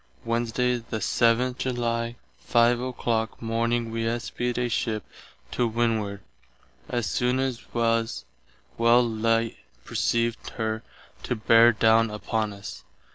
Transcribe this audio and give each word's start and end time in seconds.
_,Wednesday 0.25 0.77
the 0.77 0.97
7th 0.97 1.59
July, 1.59 2.15
5 2.39 2.79
o'clock 2.79 3.39
morning 3.39 3.91
we 3.91 4.07
espied 4.07 4.57
a 4.57 4.67
ship 4.67 5.03
to 5.51 5.67
windward; 5.67 6.21
as 6.89 7.05
soon 7.05 7.39
as 7.39 7.71
was 7.71 8.25
well 8.79 9.07
light 9.07 9.57
perceived 9.85 10.49
her 10.57 10.81
to 11.21 11.35
bare 11.35 11.71
down 11.71 12.09
upon 12.09 12.51
us. 12.51 12.83